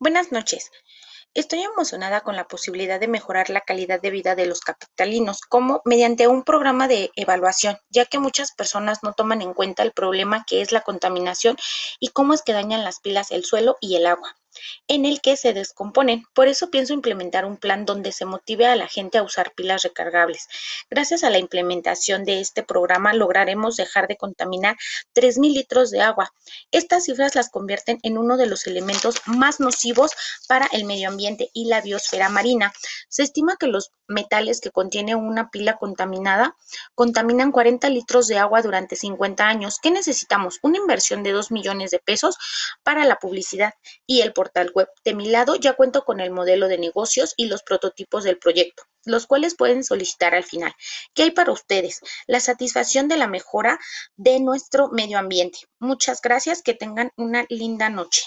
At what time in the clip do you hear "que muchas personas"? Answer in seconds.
8.04-9.02